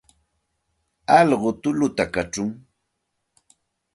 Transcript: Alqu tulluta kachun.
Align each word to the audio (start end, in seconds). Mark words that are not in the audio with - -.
Alqu 1.17 1.49
tulluta 1.61 2.05
kachun. 2.13 2.49